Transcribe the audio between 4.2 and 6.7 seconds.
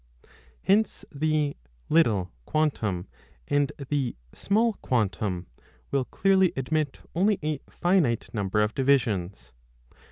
5 small quantum will clearly